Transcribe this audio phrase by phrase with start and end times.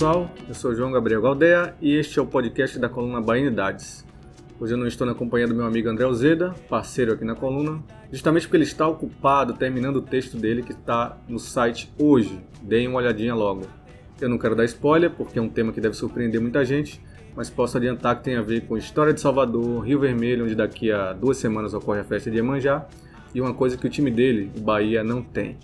[0.00, 4.02] pessoal, eu sou João Gabriel Galdea e este é o podcast da coluna Bainidades.
[4.58, 7.82] Hoje eu não estou na companhia do meu amigo André Alzeda, parceiro aqui na coluna,
[8.10, 12.40] justamente porque ele está ocupado terminando o texto dele que está no site hoje.
[12.62, 13.66] Deem uma olhadinha logo.
[14.18, 16.98] Eu não quero dar spoiler porque é um tema que deve surpreender muita gente,
[17.36, 20.90] mas posso adiantar que tem a ver com história de Salvador, Rio Vermelho, onde daqui
[20.90, 22.86] a duas semanas ocorre a festa de Iemanjá,
[23.34, 25.58] e uma coisa que o time dele, o Bahia, não tem.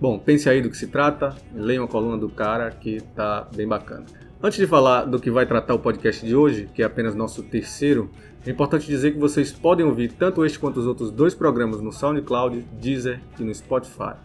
[0.00, 3.66] Bom, pense aí do que se trata, leiam a coluna do cara que tá bem
[3.66, 4.04] bacana.
[4.42, 7.42] Antes de falar do que vai tratar o podcast de hoje, que é apenas nosso
[7.42, 8.10] terceiro,
[8.46, 11.92] é importante dizer que vocês podem ouvir tanto este quanto os outros dois programas no
[11.92, 14.16] SoundCloud, Deezer e no Spotify.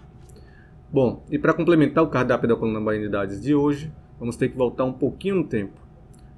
[0.91, 4.84] Bom, e para complementar o cardápio da coluna Baianidades de hoje, vamos ter que voltar
[4.84, 5.80] um pouquinho no tempo.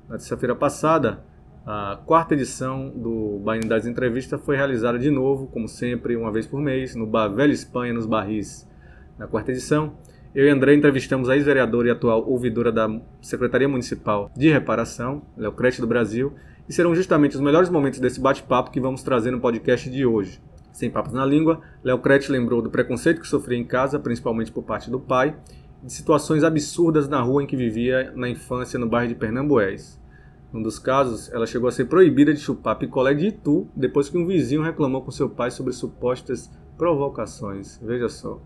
[0.08, 1.24] Na terça-feira passada,
[1.66, 6.62] a quarta edição do Baianidades Entrevista foi realizada de novo, como sempre, uma vez por
[6.62, 8.70] mês, no Bar Velha Espanha, nos Barris.
[9.22, 9.94] Na quarta edição,
[10.34, 12.90] eu e André entrevistamos a ex-vereadora e atual ouvidora da
[13.22, 16.34] Secretaria Municipal de Reparação, Léo Crete do Brasil,
[16.68, 20.42] e serão justamente os melhores momentos desse bate-papo que vamos trazer no podcast de hoje.
[20.74, 24.64] Sem papas na língua, Léo Crete lembrou do preconceito que sofria em casa, principalmente por
[24.64, 25.36] parte do pai,
[25.84, 30.02] e de situações absurdas na rua em que vivia na infância no bairro de Pernambués.
[30.52, 34.18] Num dos casos, ela chegou a ser proibida de chupar picolé de Itu depois que
[34.18, 37.80] um vizinho reclamou com seu pai sobre supostas provocações.
[37.84, 38.42] Veja só.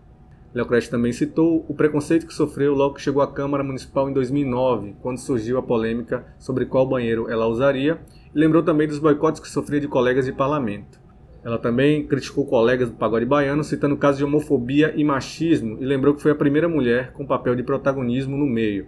[0.54, 4.96] Leocrete também citou o preconceito que sofreu logo que chegou à Câmara Municipal em 2009,
[5.02, 8.00] quando surgiu a polêmica sobre qual banheiro ela usaria,
[8.34, 10.98] e lembrou também dos boicotes que sofria de colegas de parlamento.
[11.44, 16.14] Ela também criticou colegas do pagode baiano, citando casos de homofobia e machismo, e lembrou
[16.14, 18.86] que foi a primeira mulher com papel de protagonismo no meio.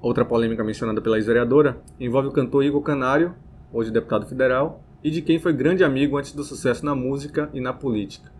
[0.00, 3.34] Outra polêmica mencionada pela ex-vereadora envolve o cantor Igor Canário,
[3.70, 7.60] hoje deputado federal, e de quem foi grande amigo antes do sucesso na música e
[7.60, 8.32] na política.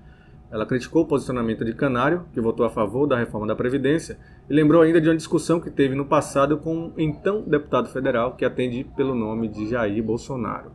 [0.51, 4.19] Ela criticou o posicionamento de Canário, que votou a favor da reforma da Previdência,
[4.49, 8.35] e lembrou ainda de uma discussão que teve no passado com um então deputado federal
[8.35, 10.73] que atende pelo nome de Jair Bolsonaro.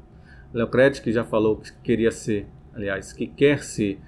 [0.54, 4.00] Leocrete, que já falou que queria ser, aliás, que quer ser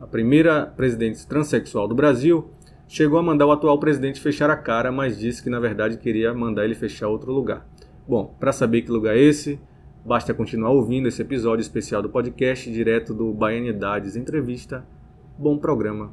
[0.00, 2.48] a primeira presidente transexual do Brasil,
[2.86, 6.32] chegou a mandar o atual presidente fechar a cara, mas disse que na verdade queria
[6.32, 7.66] mandar ele fechar outro lugar.
[8.06, 9.58] Bom, para saber que lugar é esse,
[10.04, 14.86] basta continuar ouvindo esse episódio especial do podcast direto do Baianidades Entrevista
[15.38, 16.10] bom programa.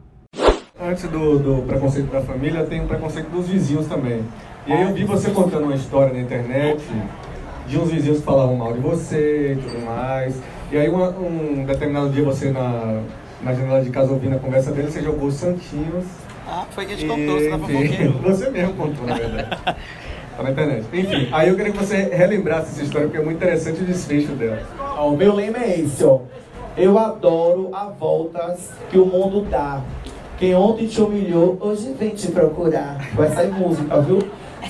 [0.80, 4.24] Antes do, do preconceito da família, tem o preconceito dos vizinhos também.
[4.68, 6.84] E aí eu vi você contando uma história na internet
[7.68, 10.42] de uns vizinhos que falavam mal de você e tudo mais.
[10.72, 13.02] E aí uma, um determinado dia você na,
[13.42, 16.06] na janela de casa ouvindo a conversa dele, você jogou os santinhos.
[16.46, 19.58] Ah, foi que a gente contou, você tava enfim, Você mesmo contou, na verdade.
[19.66, 20.86] tá na internet.
[20.92, 24.34] Enfim, aí eu queria que você relembrasse essa história, porque é muito interessante o desfecho
[24.34, 24.62] dela.
[25.00, 26.20] o meu lema é esse, ó.
[26.76, 29.80] Eu adoro a voltas que o mundo dá.
[30.40, 32.98] Quem ontem te humilhou, hoje vem te procurar.
[33.14, 34.20] Vai sair música, viu?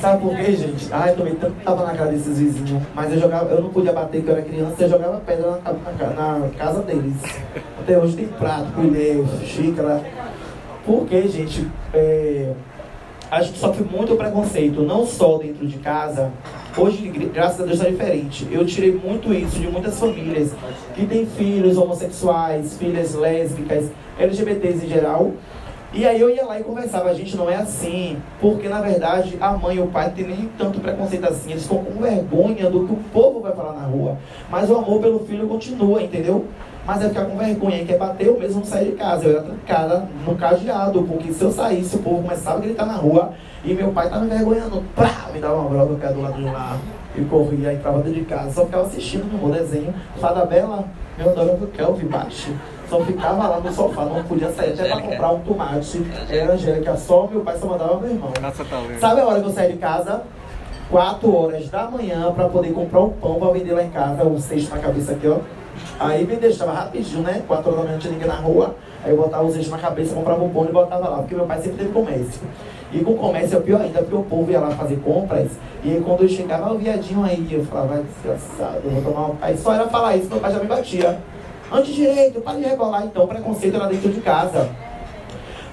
[0.01, 0.89] Sabe por quê, gente?
[0.91, 2.83] Ai, eu tomei tanto tava na cara desses vizinhos.
[2.93, 5.71] Mas eu jogava, eu não podia bater porque eu era criança, eu jogava pedra na,
[5.71, 7.15] na, na casa deles.
[7.79, 10.03] Até hoje tem prato, colher, xícara.
[10.85, 12.51] Porque, gente, é,
[13.31, 16.31] a gente sofre muito preconceito, não só dentro de casa,
[16.75, 18.47] Hoje, graças a Deus, está diferente.
[18.51, 20.53] Eu tirei muito isso de muitas famílias
[20.95, 25.33] que têm filhos homossexuais, filhas lésbicas, LGBTs em geral.
[25.94, 29.38] E aí eu ia lá e conversava, a gente não é assim, porque na verdade
[29.39, 32.67] a mãe e o pai não tem nem tanto preconceito assim, eles estão com vergonha
[32.72, 34.17] do que o povo vai falar na rua.
[34.50, 36.45] Mas o amor pelo filho continua, entendeu?
[36.85, 39.31] Mas é ficar com vergonha, e quer bater, eu mesmo não sair de casa, eu
[39.31, 43.31] era trancada no cadeado, porque se eu saísse, o povo começava a gritar na rua,
[43.63, 46.33] e meu pai tava me envergonhando, pá, me dava uma bronca que era do lado
[46.33, 46.77] de lá.
[47.16, 49.94] E corria, entrava dentro de casa, só ficava assistindo meu desenho.
[50.19, 50.83] Fada Bela,
[51.17, 52.51] meu adoro Kelvin baixo.
[52.89, 56.03] Só ficava lá no sofá, não podia sair até pra comprar um tomate.
[56.29, 58.31] Era Angélica, só meu pai só mandava meu irmão.
[59.00, 60.23] Sabe a hora que eu saí de casa?
[60.89, 64.39] 4 horas da manhã para poder comprar um pão para vender lá em casa, um
[64.39, 65.38] cesto na cabeça aqui, ó.
[65.99, 67.43] Aí me deixava rapidinho, né?
[67.47, 68.75] 4 horas da manhã tinha ninguém na rua.
[69.03, 71.45] Aí eu botava os eixos na cabeça, comprava um pão e botava lá, porque meu
[71.45, 72.41] pai sempre teve comércio.
[72.91, 75.51] E com comércio é pior ainda, porque o povo ia lá fazer compras,
[75.83, 79.27] e aí quando eu chegava, o viadinho aí, eu falava, vai desgraçado, eu vou tomar
[79.29, 79.35] um...
[79.41, 81.19] Aí só era falar isso, meu pai já me batia.
[81.71, 84.69] Antidireito, para de rebolar, então, preconceito era dentro de casa.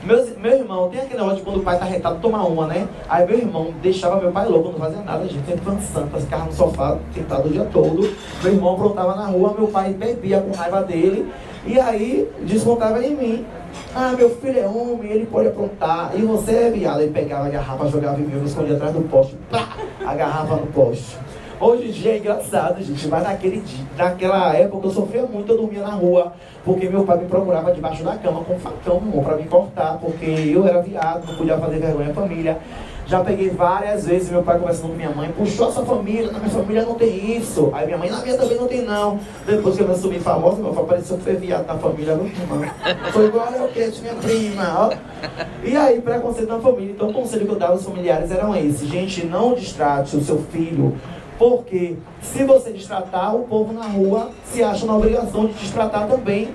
[0.02, 2.88] Meus, meu irmão, tem aquele negócio de quando o pai tá retado, tomar uma, né?
[3.08, 6.52] Aí meu irmão deixava meu pai louco, não fazia nada, gente sempre dançando, ficava no
[6.52, 8.11] sofá, sentado o dia todo.
[8.43, 11.31] Meu irmão aprontava na rua, meu pai bebia com raiva dele,
[11.67, 13.47] e aí descontava em mim.
[13.94, 16.12] Ah, meu filho é homem, ele pode aprontar.
[16.14, 17.02] E você é viado.
[17.02, 19.37] Ele pegava a garrafa, jogava em mim, eu me escondia atrás do poste.
[19.50, 21.17] Pá, a garrafa no poste.
[21.61, 25.59] Hoje em dia é engraçado, gente, mas naquele dia, naquela época eu sofria muito, eu
[25.59, 26.33] dormia na rua,
[26.65, 30.25] porque meu pai me procurava debaixo da cama com um facão para me cortar, porque
[30.25, 32.59] eu era viado, não podia fazer vergonha à família.
[33.07, 36.39] Já peguei várias vezes meu pai conversando com minha mãe, puxou a sua família, na
[36.39, 37.71] minha família não tem isso.
[37.75, 39.19] Aí minha mãe, na minha também não tem não.
[39.45, 42.27] Depois que eu me assumi famosa, meu pai pareceu que foi viado na família, meu
[42.27, 42.62] irmão.
[43.12, 44.93] Foi igual eu que minha prima, ó.
[45.62, 46.93] E aí, preconceito na família.
[46.93, 48.87] Então o conselho que eu dava aos familiares eram esse.
[48.87, 50.97] Gente, não distrate o seu filho
[51.41, 56.51] porque se você destratar, o povo na rua se acha na obrigação de destratar também.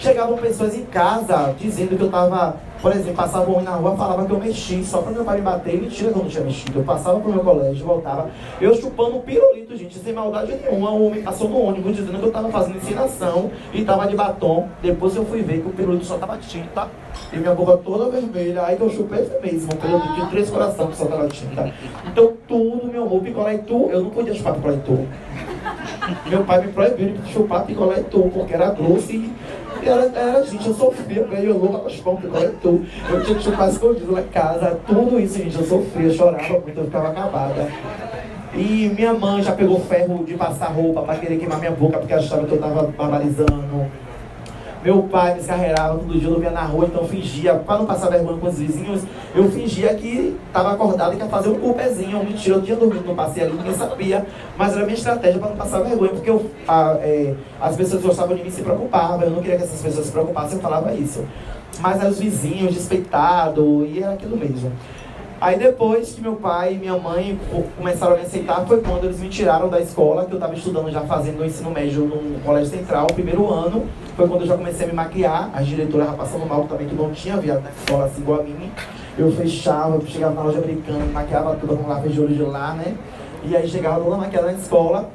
[0.00, 3.96] Chegavam pessoas em casa dizendo que eu estava por exemplo, passava um homem na rua,
[3.96, 5.80] falava que eu mexi só para meu pai me bater.
[5.80, 6.80] Mentira que eu não tinha mexido.
[6.80, 8.28] Eu passava pro meu colégio, voltava.
[8.60, 10.90] Eu chupando um pirulito, gente, sem maldade nenhuma.
[10.90, 14.68] O homem passou no ônibus dizendo que eu tava fazendo ensinação e tava de batom.
[14.82, 16.88] Depois eu fui ver que o pirulito só tava tinta.
[17.32, 18.64] E minha boca toda vermelha.
[18.64, 19.72] Aí que eu chupei foi mesmo.
[19.72, 21.72] Um pirulito de três corações que só tava tinta.
[22.06, 25.08] Então tudo, meu amor, picolé e tu, eu não podia chupar picolé e tu.
[26.28, 29.32] Meu pai me proibiu de chupar picolé e tu, porque era grosso e
[29.88, 32.86] era, era gente, eu sofria, meio louca com as agora tudo.
[33.10, 36.78] Eu tinha que chupar escondido em casa, tudo isso, gente, eu sofria, eu chorava muito,
[36.78, 37.68] eu ficava acabada.
[38.56, 42.14] E minha mãe já pegou ferro de passar roupa para querer queimar minha boca porque
[42.14, 43.90] achava que eu tava barbarizando.
[44.84, 48.10] Meu pai me escarreirava todo dia, eu dormia na rua, então fingia, para não passar
[48.10, 49.00] vergonha com os vizinhos,
[49.34, 52.22] eu fingia que estava acordado e que ia fazer um culpezinho.
[52.22, 54.26] Mentira, eu tinha dormido no passeio ali, ninguém sabia,
[54.58, 58.36] mas era minha estratégia para não passar vergonha, porque eu, a, é, as pessoas gostavam
[58.36, 61.24] de mim se preocupavam, eu não queria que essas pessoas se preocupassem, eu falava isso.
[61.80, 64.70] Mas eram os vizinhos, despeitados, e era aquilo mesmo.
[65.44, 67.38] Aí depois que meu pai e minha mãe
[67.76, 70.90] começaram a me aceitar, foi quando eles me tiraram da escola, que eu estava estudando
[70.90, 73.84] já fazendo o ensino médio no colégio central, primeiro ano.
[74.16, 76.94] Foi quando eu já comecei a me maquiar, as diretoras já passando mal também, que
[76.94, 78.72] não tinha viado na escola assim igual a mim.
[79.18, 82.94] Eu fechava, chegava na loja americana, maquiava tudo lápis de olho de lá, né?
[83.44, 85.10] E aí chegava toda maquiada na escola.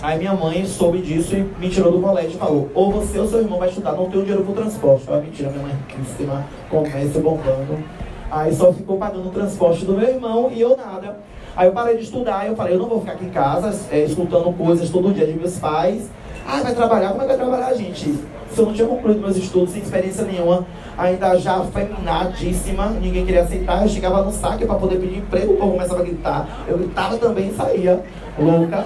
[0.00, 3.26] Aí minha mãe soube disso e me tirou do colégio e falou: ou você ou
[3.26, 5.08] seu irmão vai estudar, não tenho dinheiro pro transporte.
[5.08, 8.03] Eu mentira, minha mãe riquíssima, comércio bombando.
[8.34, 11.18] Aí só ficou pagando o transporte do meu irmão e eu nada.
[11.54, 14.00] Aí eu parei de estudar, eu falei, eu não vou ficar aqui em casa, é,
[14.00, 16.10] escutando coisas todo dia de meus pais.
[16.44, 17.10] Ah, vai trabalhar?
[17.10, 18.12] Como é que vai trabalhar, gente?
[18.50, 20.66] Se eu não tinha concluído meus estudos, sem experiência nenhuma,
[20.98, 25.56] ainda já feminadíssima, ninguém queria aceitar, eu chegava no saque para poder pedir emprego, o
[25.56, 26.48] povo começava a gritar.
[26.66, 28.02] Eu gritava também e saía,
[28.36, 28.84] louca.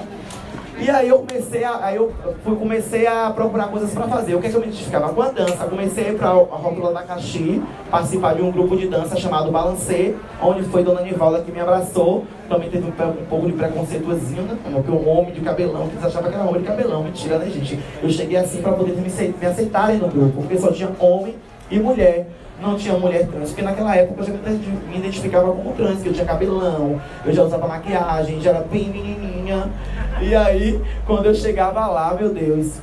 [0.81, 2.13] E aí eu comecei a, aí eu
[2.45, 4.37] fui, comecei a procurar coisas para fazer.
[4.37, 5.65] O que, é que eu me identificava com a dança?
[5.65, 7.61] Comecei para a Rótula da Caxi,
[7.91, 12.25] participar de um grupo de dança chamado Balancê, onde foi Dona Nivalda que me abraçou.
[12.49, 14.57] Também teve um, um pouco de preconceitozinho, né?
[14.73, 17.03] Porque um homem de cabelão, que eles achavam que era homem de cabelão.
[17.03, 17.79] Mentira, né, gente?
[18.01, 21.35] Eu cheguei assim para poder me, me aceitarem no grupo, porque só tinha homem
[21.71, 22.29] e mulher
[22.61, 26.13] não tinha mulher trans, porque naquela época eu já me identificava como trans, que eu
[26.13, 29.71] tinha cabelão, eu já usava maquiagem, já era bem menininha.
[30.21, 32.81] E aí, quando eu chegava lá, meu Deus,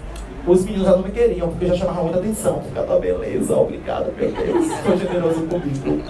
[0.47, 2.61] os meninos já não me queriam, porque já chamavam muita atenção.
[2.61, 6.03] Ficava, beleza, obrigado, meu Deus, foi generoso comigo.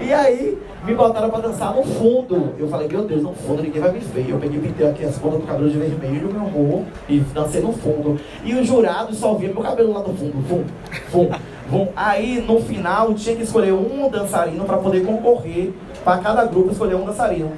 [0.00, 2.54] E aí, me botaram pra dançar no fundo.
[2.58, 4.28] Eu falei, meu Deus, no fundo ninguém vai me ver.
[4.28, 7.72] Eu peguei pintei aqui as pontas do cabelo de vermelho, meu amor, e dancei no
[7.72, 8.18] fundo.
[8.44, 10.66] E os jurados só viam meu cabelo lá no fundo, fundo,
[11.10, 11.36] fundo.
[11.70, 15.72] Bom, aí no final tinha que escolher um dançarino para poder concorrer,
[16.04, 17.52] para cada grupo escolher um dançarino.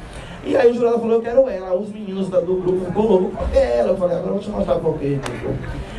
[0.47, 1.75] E aí o jurado falou, eu quero ela.
[1.75, 3.91] Os meninos do grupo ficou louco, é ela.
[3.91, 5.19] Eu falei, agora eu vou te mostrar por quê.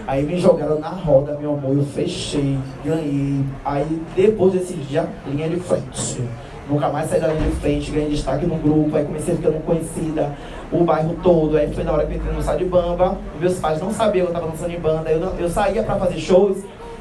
[0.05, 3.43] Aí me jogaram na roda, meu amor, eu fechei, ganhei.
[3.63, 6.21] Aí depois desse dia, linha de frente.
[6.69, 10.35] Nunca mais saí da linha de frente, ganhei destaque no grupo, aí comecei ficando conhecida,
[10.71, 11.57] o bairro todo.
[11.57, 14.27] Aí foi na hora que eu entrei no Sá de Bamba, meus pais não sabiam
[14.27, 16.57] que eu estava dançando em banda, eu, eu saía para fazer shows,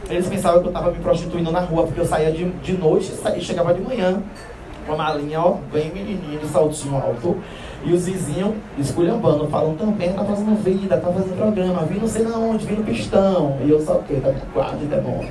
[0.09, 3.13] eles pensavam que eu estava me prostituindo na rua, porque eu saía de, de noite
[3.37, 4.23] e chegava de manhã.
[4.87, 7.37] Com a malinha, ó, bem menininha, de saltinho alto.
[7.85, 12.23] E os vizinhos esculhambando, falam também, tá fazendo vida, tá fazendo programa, vim não sei
[12.23, 13.59] na onde, vim no pistão.
[13.63, 14.21] E eu só o quê?
[14.23, 15.29] Tá quase demônio.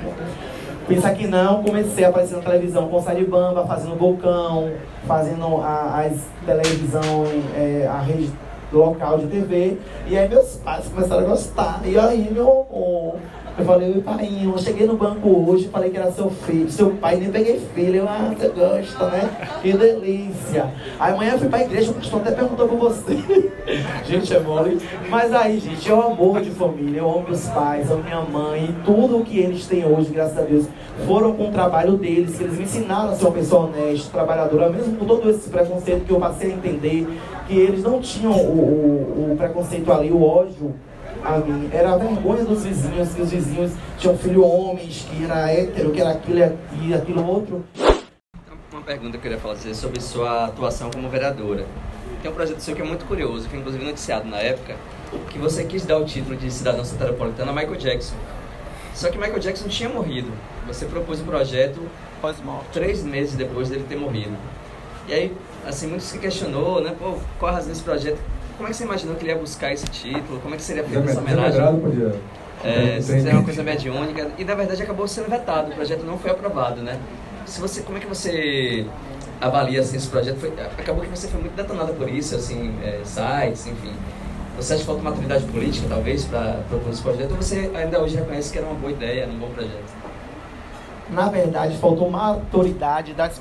[0.86, 4.70] Pensa que não, comecei a aparecer na televisão com Saribamba, fazendo vulcão,
[5.06, 7.24] fazendo a, as televisão,
[7.56, 8.30] é, a rede
[8.70, 9.78] local de TV.
[10.06, 11.80] E aí meus pais começaram a gostar.
[11.84, 13.16] E aí, meu amor,
[13.56, 17.16] eu falei, pai, eu cheguei no banco hoje, falei que era seu filho, seu pai,
[17.16, 17.96] nem peguei filho.
[17.98, 19.30] Eu, ah, você gosta, né?
[19.62, 20.72] Que delícia.
[20.98, 23.16] Aí amanhã eu fui pra igreja, o pastor até perguntou por você.
[24.04, 24.80] gente, é mole.
[25.08, 28.64] Mas aí, gente, é o amor de família, eu amo meus pais, amo minha mãe,
[28.70, 30.66] e tudo o que eles têm hoje, graças a Deus,
[31.06, 34.68] foram com o trabalho deles, que eles me ensinaram a ser uma pessoa honesta, trabalhadora,
[34.68, 37.06] mesmo com todo esse preconceito que eu passei a entender,
[37.46, 40.74] que eles não tinham o, o, o preconceito ali, o ódio
[41.24, 41.70] a mim.
[41.72, 46.00] Era a vergonha dos vizinhos, que os vizinhos tinham filho homens, que era hétero, que
[46.00, 47.64] era aquilo e aquilo outro.
[48.70, 51.64] Uma pergunta que eu queria fazer sobre sua atuação como vereadora.
[52.20, 54.76] Tem um projeto seu que é muito curioso, que inclusive noticiado na época,
[55.30, 58.16] que você quis dar o título de cidadão soteropolitano a Michael Jackson.
[58.94, 60.30] Só que Michael Jackson tinha morrido.
[60.66, 61.80] Você propôs o projeto
[62.72, 64.36] três meses depois dele ter morrido.
[65.06, 66.94] E aí, assim, muito se questionou, né?
[66.98, 68.18] Pô, qual a razão desse projeto?
[68.56, 70.40] Como é que você imaginou que ele ia buscar esse título?
[70.40, 71.80] Como é que seria feita essa homenagem?
[71.80, 72.14] podia...
[72.64, 74.30] É, se uma coisa mediúnica.
[74.38, 76.98] E na verdade acabou sendo vetado, o projeto não foi aprovado, né?
[77.44, 78.86] Se você, como é que você
[79.38, 80.38] avalia assim, esse projeto?
[80.38, 83.92] Foi, acabou que você foi muito detonada por isso, assim, é, sites, enfim.
[84.56, 87.32] Você acha que falta maturidade política, talvez, para propor esse projeto?
[87.32, 89.92] Ou você ainda hoje reconhece que era uma boa ideia, um bom projeto?
[91.10, 93.40] Na verdade, faltou maturidade das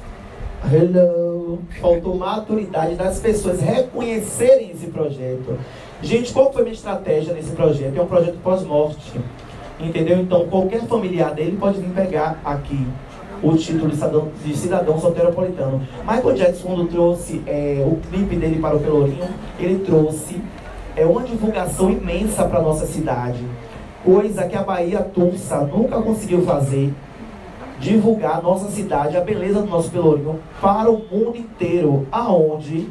[0.65, 1.32] Hello.
[1.79, 5.57] Faltou maturidade das pessoas reconhecerem esse projeto.
[6.01, 7.97] Gente, qual foi a minha estratégia nesse projeto?
[7.97, 9.19] É um projeto pós-morte.
[9.79, 10.19] Entendeu?
[10.19, 12.85] Então, qualquer familiar dele pode vir pegar aqui
[13.41, 15.81] o título de cidadão, de cidadão soteropolitano.
[16.07, 19.27] Michael Jackson, quando trouxe é, o clipe dele para o Pelourinho,
[19.59, 20.41] ele trouxe
[20.95, 23.43] é, uma divulgação imensa para nossa cidade.
[24.03, 26.93] Coisa que a Bahia Tulsa nunca conseguiu fazer
[27.83, 32.87] divulgar a nossa cidade, a beleza do nosso Pelourinho para o mundo inteiro, aonde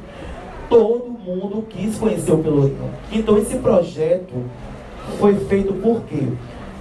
[0.69, 2.91] todo mundo quis conhecer o Pelourinho.
[3.11, 4.35] Então esse projeto
[5.19, 6.29] foi feito por quê?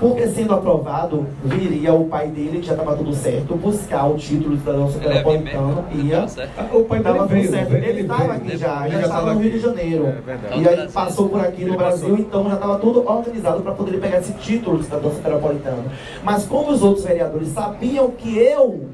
[0.01, 4.55] Porque sendo aprovado, viria o pai dele, que já estava tudo certo, buscar o título
[4.55, 5.85] de cidadão supernapolitano.
[5.93, 6.25] Ia.
[6.73, 7.73] O pai Estava dele tudo certo.
[7.75, 10.07] Ele estava aqui já, já estava no Rio de Janeiro.
[10.07, 13.99] É E aí passou por aqui no Brasil, então já estava tudo organizado para poder
[13.99, 15.83] pegar esse título de cidadão supernapolitano.
[16.23, 18.89] Mas como os outros vereadores sabiam que eu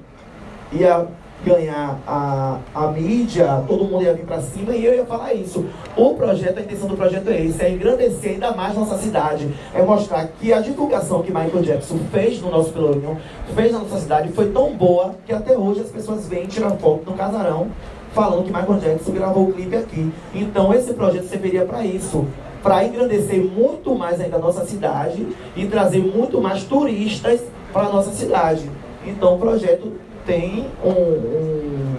[0.74, 1.08] ia
[1.46, 5.66] ganhar a, a mídia, todo mundo ia vir para cima e eu ia falar isso.
[5.96, 9.82] O projeto, a intenção do projeto é esse, é engrandecer ainda mais nossa cidade, é
[9.82, 13.18] mostrar que a divulgação que Michael Jackson fez no nosso Pelourinho,
[13.56, 17.10] fez na nossa cidade, foi tão boa que até hoje as pessoas vêm tirar foto
[17.10, 17.68] no casarão
[18.14, 20.12] falando que Michael Jackson gravou o clipe aqui.
[20.34, 22.26] Então esse projeto serviria para isso,
[22.64, 27.42] para engrandecer muito mais ainda a nossa cidade e trazer muito mais turistas
[27.72, 28.70] para a nossa cidade.
[29.06, 29.94] Então o projeto
[30.28, 31.96] tem um, um,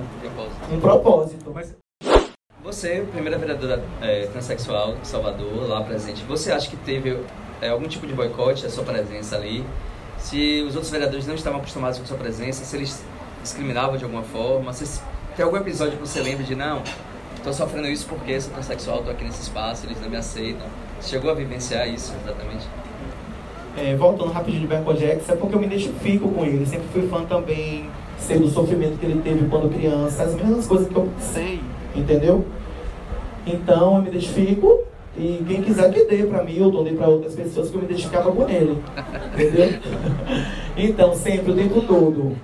[0.74, 1.38] um propósito.
[2.62, 7.18] Você, primeira vereadora é, transexual de Salvador, lá presente, você acha que teve
[7.62, 9.64] é, algum tipo de boicote a sua presença ali?
[10.18, 13.02] Se os outros vereadores não estavam acostumados com sua presença, se eles
[13.42, 14.74] discriminavam de alguma forma?
[14.74, 15.00] Se,
[15.34, 16.82] tem algum episódio que você lembra de, não,
[17.34, 20.66] estou sofrendo isso porque sou transexual, estou aqui nesse espaço, eles não me aceitam?
[21.00, 22.66] Chegou a vivenciar isso exatamente?
[23.78, 26.66] É, voltando rapidinho de Michael Jackson, é porque eu me identifico com ele.
[26.66, 30.88] Sempre fui fã também, sei do sofrimento que ele teve quando criança, as mesmas coisas
[30.88, 31.60] que eu sei,
[31.94, 32.44] entendeu?
[33.46, 34.84] Então eu me identifico
[35.18, 37.86] e quem quiser que dê para mim, ou dê para outras pessoas que eu me
[37.86, 38.78] identificava com ele,
[39.34, 39.80] entendeu?
[40.78, 42.36] então, sempre, o tempo todo.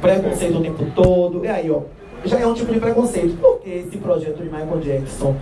[0.00, 1.44] Preconceito o tempo todo.
[1.44, 1.80] E aí, ó,
[2.24, 3.36] já é um tipo de preconceito.
[3.40, 5.34] Porque esse projeto de Michael Jackson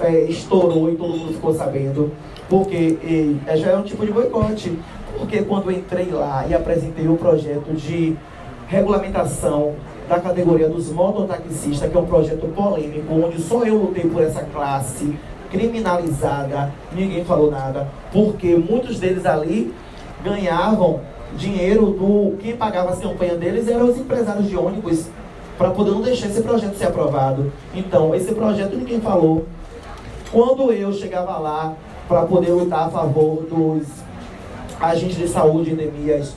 [0.00, 2.10] é, estourou e todo mundo ficou sabendo?
[2.48, 4.72] Porque e, é, já é um tipo de boicote.
[5.18, 8.16] Porque quando eu entrei lá e apresentei o projeto de
[8.68, 9.74] regulamentação
[10.08, 14.42] da categoria dos mototaxistas, que é um projeto polêmico, onde só eu lutei por essa
[14.42, 15.16] classe
[15.50, 19.72] criminalizada, ninguém falou nada, porque muitos deles ali
[20.22, 21.00] ganhavam
[21.36, 22.36] dinheiro do.
[22.38, 25.06] Quem pagava as campanhas deles eram os empresários de ônibus,
[25.56, 27.52] para poder não deixar esse projeto ser aprovado.
[27.74, 29.46] Então, esse projeto ninguém falou.
[30.30, 31.74] Quando eu chegava lá
[32.08, 33.86] para poder lutar a favor dos
[34.80, 36.34] agentes de saúde e endemias,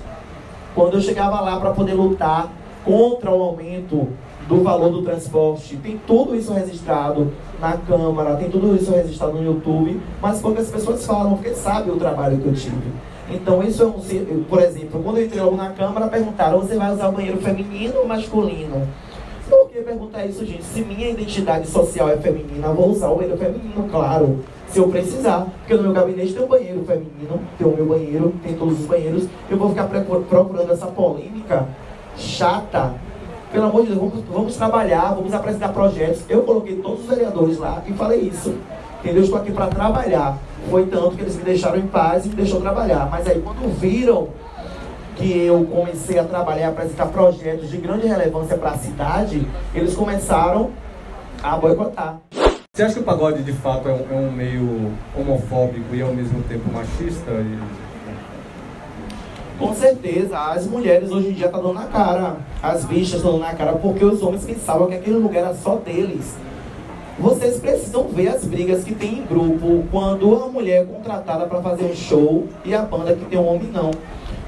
[0.76, 2.52] quando eu chegava lá para poder lutar
[2.86, 4.08] contra o aumento
[4.48, 9.44] do valor do transporte, tem tudo isso registrado na Câmara, tem tudo isso registrado no
[9.44, 12.92] YouTube, mas poucas pessoas falam, porque sabem o trabalho que eu tive.
[13.32, 14.44] Então, isso é um.
[14.50, 18.00] Por exemplo, quando eu entrei logo na Câmara, perguntaram: você vai usar o banheiro feminino
[18.00, 18.88] ou masculino?
[19.48, 20.64] Por que perguntar isso, gente?
[20.64, 24.40] Se minha identidade social é feminina, vou usar o banheiro feminino, claro.
[24.72, 25.48] Se eu precisar.
[25.60, 28.86] Porque no meu gabinete tem um banheiro feminino, tem o meu banheiro, tem todos os
[28.86, 29.28] banheiros.
[29.50, 31.68] Eu vou ficar procurando essa polêmica
[32.18, 32.94] chata.
[33.52, 36.24] Pelo amor de Deus, vamos, vamos trabalhar, vamos apresentar projetos.
[36.30, 38.56] Eu coloquei todos os vereadores lá e falei isso.
[39.00, 39.24] Entendeu?
[39.24, 40.38] Estou aqui para trabalhar.
[40.70, 43.08] Foi tanto que eles me deixaram em paz e me deixou trabalhar.
[43.10, 44.28] Mas aí quando viram
[45.16, 49.96] que eu comecei a trabalhar, a apresentar projetos de grande relevância para a cidade, eles
[49.96, 50.70] começaram
[51.42, 52.20] a boicotar.
[52.80, 56.14] Você acha que o pagode de fato é um, é um meio homofóbico e ao
[56.14, 57.30] mesmo tempo machista?
[57.32, 57.60] E...
[59.60, 63.34] Com certeza, as mulheres hoje em dia estão tá dando na cara, as bichas estão
[63.34, 66.38] dando na cara, porque os homens pensavam que aquele lugar era só deles.
[67.20, 71.62] Vocês precisam ver as brigas que tem em grupo quando a mulher é contratada para
[71.62, 73.92] fazer um show e a banda que tem um homem não.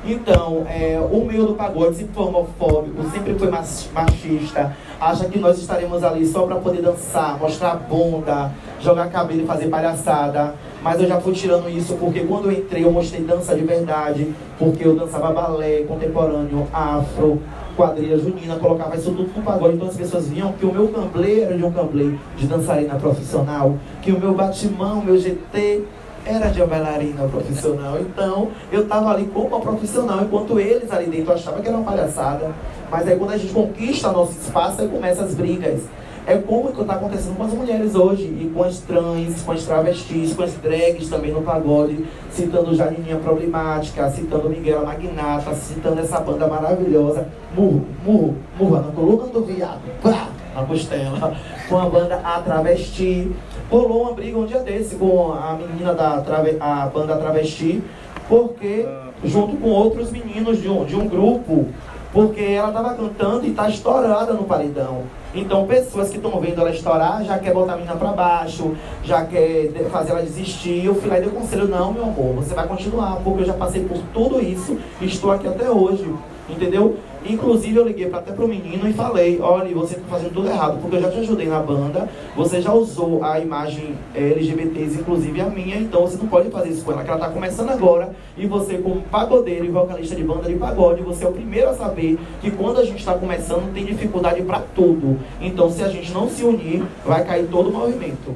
[0.04, 4.76] Então, é, o meio do pagode sempre foi homofóbico, sempre foi machista.
[5.00, 9.46] Acha que nós estaremos ali só para poder dançar, mostrar a bunda, jogar cabelo e
[9.46, 10.56] fazer palhaçada.
[10.82, 14.34] mas eu já fui tirando isso porque quando eu entrei eu mostrei dança de verdade,
[14.58, 17.40] porque eu dançava balé contemporâneo, afro,
[17.76, 21.42] quadrilha junina, colocava isso tudo no pagode, então as pessoas viam que o meu camblê
[21.42, 25.84] era de um camblê de dançarina profissional, que o meu batimão, meu GT
[26.26, 28.00] era de bailarina profissional.
[28.00, 31.86] Então, eu estava ali como uma profissional, enquanto eles ali dentro achavam que era uma
[31.86, 32.52] palhaçada.
[32.90, 35.82] Mas aí quando a gente conquista nosso espaço, aí começam as brigas.
[36.28, 39.64] É como que está acontecendo com as mulheres hoje, e com as trans, com as
[39.64, 46.20] travestis, com as drags também no pagode, citando Janininha Problemática, citando Miguel Magnata, citando essa
[46.20, 51.36] banda maravilhosa, Murro, Murro, Murro, na coluna do viado, pá, na costela,
[51.68, 53.32] com a banda A Travesti.
[53.70, 56.24] Rolou uma briga um dia desse com a menina da
[56.60, 57.82] a banda Travesti,
[58.28, 58.86] porque,
[59.24, 61.68] junto com outros meninos de um, de um grupo,
[62.12, 65.04] porque ela estava cantando e está estourada no paredão.
[65.34, 69.24] Então, pessoas que estão vendo ela estourar já quer botar a menina para baixo, já
[69.24, 70.84] quer fazer ela desistir.
[70.84, 73.54] Eu fui lá e dei conselho: não, meu amor, você vai continuar, porque eu já
[73.54, 76.14] passei por tudo isso e estou aqui até hoje.
[76.50, 76.98] Entendeu?
[77.26, 80.96] Inclusive eu liguei até pro menino e falei, olha, você está fazendo tudo errado, porque
[80.96, 85.78] eu já te ajudei na banda, você já usou a imagem LGBTs, inclusive a minha,
[85.78, 88.78] então você não pode fazer isso com ela, que ela está começando agora, e você
[88.78, 92.50] como pagodeiro e vocalista de banda de pagode, você é o primeiro a saber que
[92.52, 95.20] quando a gente está começando tem dificuldade para tudo.
[95.40, 98.36] Então se a gente não se unir, vai cair todo o movimento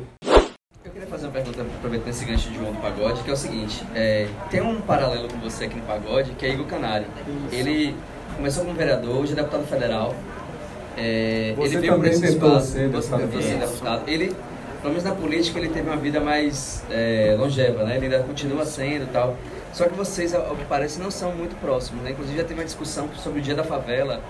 [0.83, 3.37] Eu queria fazer uma pergunta, aproveitando esse gancho de João do Pagode, que é o
[3.37, 7.07] seguinte, é, tem um paralelo com você aqui no Pagode, que é Igor Canário.
[7.51, 7.95] Ele
[8.35, 10.15] começou como vereador, hoje é deputado federal.
[10.97, 14.03] É, você ele veio por esse espaço, ser ser deputado.
[14.07, 14.35] Ele,
[14.81, 17.97] pelo menos na política, ele teve uma vida mais é, longeva, né?
[17.97, 19.35] Ele ainda continua sendo e tal.
[19.73, 22.11] Só que vocês, ao que parece, não são muito próximos, né?
[22.11, 24.21] Inclusive já teve uma discussão sobre o Dia da Favela.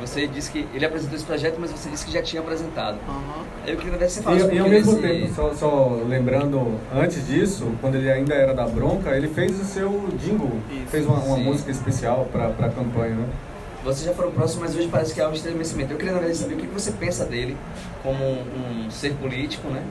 [0.00, 2.98] Você disse que ele apresentou esse projeto, mas você disse que já tinha apresentado.
[3.08, 3.44] Uhum.
[3.66, 5.20] Eu queria ver se você falasse E, e ao mesmo desse...
[5.20, 9.64] tempo, só, só, lembrando, antes disso, quando ele ainda era da Bronca, ele fez o
[9.64, 10.86] seu jingle, Isso.
[10.86, 13.28] fez uma, uma música especial para a campanha, né?
[13.84, 15.92] Vocês já foram próximos, mas hoje parece que há um estremecimento.
[15.92, 17.56] Eu queria, na verdade, saber o que você pensa dele
[18.02, 19.82] como um ser político, né?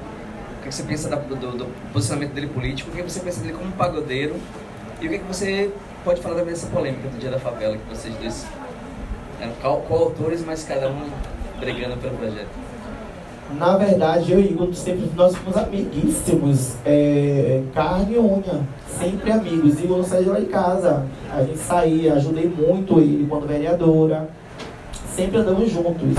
[0.59, 3.53] O que você pensa do, do, do posicionamento dele político, o que você pensa dele
[3.53, 4.35] como um pagodeiro
[5.01, 5.71] e o que você
[6.03, 8.45] pode falar também dessa polêmica do Dia da Favela, que vocês dois
[9.39, 11.09] eram coautores, mas cada um
[11.59, 12.49] brigando pelo projeto.
[13.57, 18.61] Na verdade, eu e Igor sempre nós fomos amiguíssimos, é, carne e unha,
[18.99, 19.81] sempre amigos.
[19.81, 24.27] Igor não saía lá de casa, a gente saía, ajudei muito ele quando vereadora,
[25.15, 26.17] sempre andamos juntos.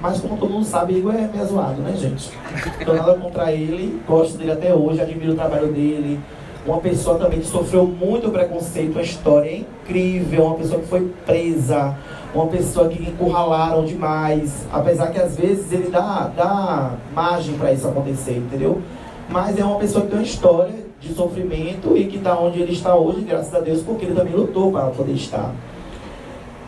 [0.00, 2.32] Mas como todo mundo sabe, Igor é meio zoado, né, gente?
[2.80, 6.18] Então nada contra ele, gosto dele até hoje, admiro o trabalho dele.
[6.64, 11.96] Uma pessoa também que sofreu muito preconceito, uma história incrível, uma pessoa que foi presa,
[12.32, 17.88] uma pessoa que encurralaram demais, apesar que às vezes ele dá, dá margem para isso
[17.88, 18.80] acontecer, entendeu?
[19.28, 22.72] Mas é uma pessoa que tem uma história de sofrimento e que está onde ele
[22.72, 25.52] está hoje, graças a Deus, porque ele também lutou para poder estar.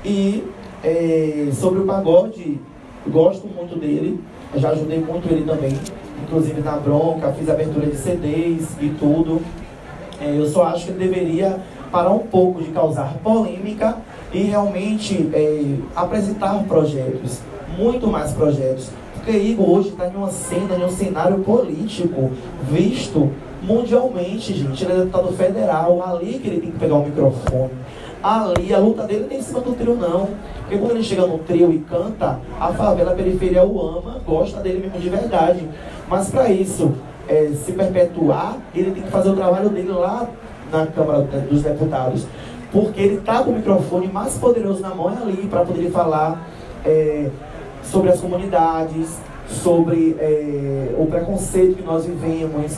[0.04, 0.42] E
[0.82, 2.60] é, sobre o pagode,
[3.06, 4.18] gosto muito dele,
[4.56, 5.72] já ajudei muito ele também,
[6.22, 9.40] inclusive na bronca, fiz abertura de CDs e tudo.
[10.24, 11.60] É, eu só acho que ele deveria
[11.92, 13.98] parar um pouco de causar polêmica
[14.32, 17.40] e realmente é, apresentar projetos,
[17.78, 18.90] muito mais projetos.
[19.14, 22.30] Porque Igor hoje está em uma cena, em um cenário político
[22.70, 23.30] visto
[23.62, 24.84] mundialmente, gente.
[24.84, 27.70] Ele é deputado federal, ali que ele tem que pegar o microfone.
[28.22, 30.28] Ali, a luta dele nem em cima do trio, não.
[30.60, 34.60] Porque quando ele chega no trio e canta, a favela a periferia o ama, gosta
[34.60, 35.68] dele mesmo de verdade.
[36.08, 36.92] Mas para isso
[37.28, 40.28] é, se perpetuar, ele tem que fazer o trabalho dele lá
[40.70, 42.26] na Câmara dos Deputados
[42.74, 46.44] porque ele está com o microfone mais poderoso na mão ali para poder falar
[46.84, 47.30] é,
[47.84, 52.76] sobre as comunidades, sobre é, o preconceito que nós vivemos,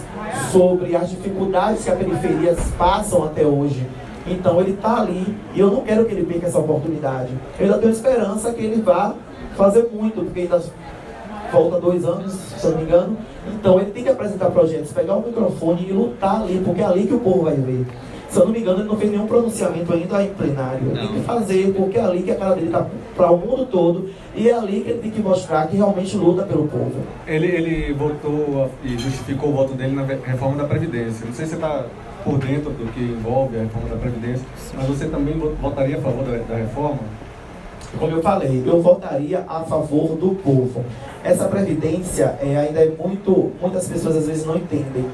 [0.53, 3.87] sobre as dificuldades que as periferias passam até hoje.
[4.27, 7.31] Então ele está ali e eu não quero que ele perca essa oportunidade.
[7.59, 9.15] Eu ainda tenho esperança que ele vá
[9.57, 10.61] fazer muito, porque ainda
[11.57, 13.17] falta dois anos, se eu não me engano.
[13.55, 17.07] Então ele tem que apresentar projetos, pegar o microfone e lutar ali, porque é ali
[17.07, 17.87] que o povo vai ver.
[18.29, 20.91] Se eu não me engano, ele não fez nenhum pronunciamento ainda em plenário.
[20.91, 22.85] Ele tem que fazer, porque é ali que a cara dele está
[23.17, 26.43] para o mundo todo e é ali que ele tem que mostrar que realmente luta
[26.43, 26.93] pelo povo.
[27.27, 31.25] Ele, ele votou e justificou o voto dele na reforma da Previdência.
[31.25, 31.87] Não sei se você está
[32.25, 36.25] por dentro do que envolve a reforma da Previdência, mas você também votaria a favor
[36.25, 36.99] da, da reforma?
[37.99, 40.85] Como eu falei, eu votaria a favor do povo.
[41.25, 43.53] Essa previdência é, ainda é muito.
[43.61, 45.07] Muitas pessoas às vezes não entendem.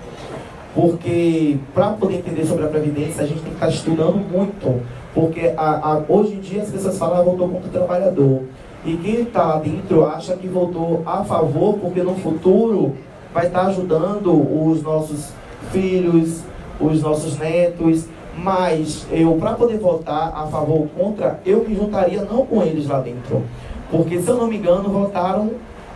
[0.75, 4.83] Porque para poder entender sobre a Previdência, a gente tem que estar tá estudando muito.
[5.14, 8.42] Porque a, a, hoje em dia as pessoas falam, ah, votou contra o trabalhador.
[8.85, 12.97] E quem está dentro acha que votou a favor, porque no futuro
[13.33, 15.33] vai estar tá ajudando os nossos
[15.71, 16.40] filhos,
[16.81, 22.23] os nossos netos, mas eu, para poder votar a favor ou contra, eu me juntaria
[22.23, 23.42] não com eles lá dentro.
[23.90, 25.51] Porque, se eu não me engano, votaram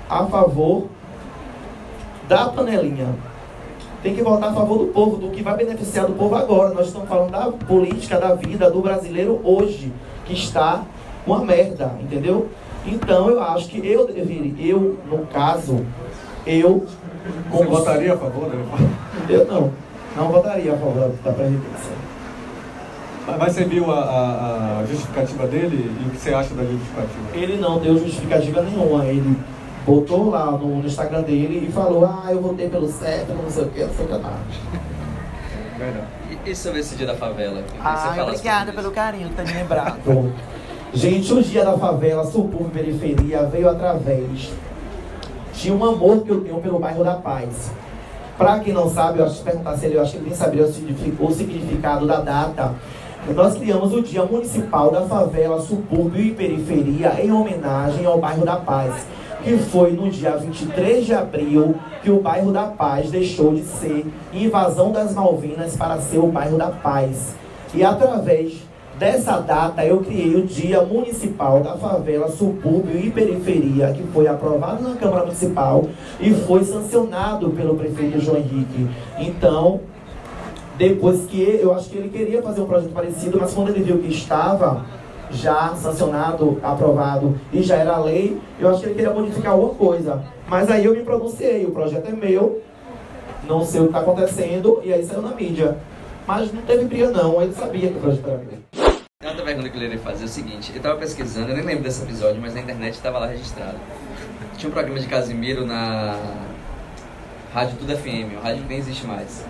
[0.08, 0.86] a favor
[2.28, 3.08] da panelinha.
[4.02, 6.74] Tem que votar a favor do povo, do que vai beneficiar do povo agora.
[6.74, 9.92] Nós estamos falando da política, da vida do brasileiro hoje,
[10.26, 10.82] que está
[11.26, 12.48] uma merda, entendeu?
[12.84, 15.84] Então eu acho que eu deveria, eu, no caso,
[16.46, 16.86] eu.
[17.50, 18.88] Você votaria a favor reforma?
[19.28, 19.72] Eu não.
[20.16, 22.05] Não votaria a favor da Previdência.
[23.26, 27.28] Mas você viu a, a, a, justificativa dele e o que você acha da justificativa?
[27.34, 29.04] Ele não deu justificativa nenhuma.
[29.04, 29.36] Ele
[29.84, 33.64] botou lá no, no Instagram dele e falou: Ah, eu votei pelo certo, não sei
[33.64, 34.40] o que, não sei o que nada.
[36.30, 37.64] E, e sobre esse dia da favela?
[37.80, 40.32] Ah, obrigada pelo carinho tá me lembrando.
[40.94, 44.50] Gente, o dia da favela, subúrbio periferia, veio através
[45.52, 47.70] de um amor que eu tenho pelo bairro da Paz.
[48.38, 50.34] Para quem não sabe, eu acho que perguntar se ele, eu acho que ele nem
[50.34, 52.74] saberia o significado da data.
[53.34, 58.56] Nós criamos o Dia Municipal da Favela, Subúrbio e Periferia em homenagem ao bairro da
[58.56, 59.04] Paz,
[59.42, 64.06] que foi no dia 23 de abril que o bairro da Paz deixou de ser
[64.32, 67.34] invasão das Malvinas para ser o bairro da Paz.
[67.74, 68.54] E através
[68.96, 74.82] dessa data eu criei o Dia Municipal da Favela, Subúrbio e Periferia, que foi aprovado
[74.82, 75.84] na Câmara Municipal
[76.20, 78.88] e foi sancionado pelo prefeito João Henrique.
[79.18, 79.80] Então,
[80.76, 83.98] depois que eu acho que ele queria fazer um projeto parecido, mas quando ele viu
[83.98, 84.84] que estava
[85.30, 90.22] já sancionado, aprovado e já era lei, eu acho que ele queria modificar alguma coisa.
[90.48, 92.62] Mas aí eu me pronunciei, o projeto é meu,
[93.48, 95.76] não sei o que está acontecendo, e aí saiu na mídia.
[96.26, 98.86] Mas não teve briga não, ele sabia que o projeto era meu.
[99.24, 101.82] Outra pergunta que eu queria fazer é o seguinte, eu tava pesquisando, eu nem lembro
[101.82, 103.76] desse episódio, mas na internet estava lá registrado.
[104.56, 106.16] Tinha um programa de Casimiro na
[107.52, 109.44] Rádio Tudo FM, uma rádio que nem existe mais.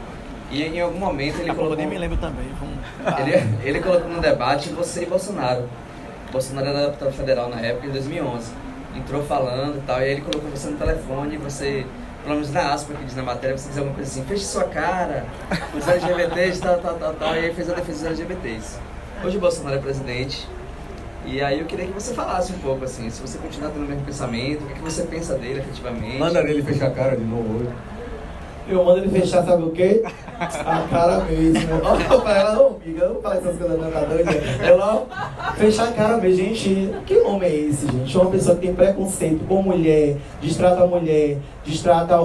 [0.51, 1.73] E em algum momento ele colocou...
[1.73, 2.47] Eu nem me lembro também.
[3.19, 5.69] Ele, ele colocou no debate você e Bolsonaro.
[6.33, 8.51] Bolsonaro era deputado federal na época, em 2011.
[8.97, 11.87] Entrou falando e tal, e aí ele colocou você no telefone e você
[12.27, 14.65] pelo menos na aspa que diz na matéria, você diz alguma coisa assim, feche sua
[14.65, 15.25] cara,
[15.73, 18.79] os LGBTs, tal, tal, tal, tal, e aí fez a defesa dos LGBTs.
[19.25, 20.49] Hoje o Bolsonaro é presidente.
[21.25, 23.89] E aí eu queria que você falasse um pouco, assim, se você continuar tendo o
[23.89, 26.19] mesmo pensamento, o que, que você pensa dele efetivamente.
[26.19, 27.71] Manda ele fechar a cara de novo hoje.
[28.69, 30.03] Eu mando ele fechar, sabe o quê?
[30.39, 31.69] A cara mesmo.
[31.85, 34.33] Ó, pra ela, não, amiga, não fala essas coisas não, tá doida.
[34.33, 35.07] Ela,
[35.57, 36.37] fechar a cara mesmo.
[36.37, 38.19] Gente, que homem é esse, gente?
[38.19, 42.15] Uma pessoa que tem preconceito com mulher, distrata a mulher, distrata